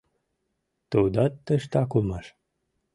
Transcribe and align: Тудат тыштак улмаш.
Тудат 0.91 1.33
тыштак 1.45 1.89
улмаш. 1.97 2.25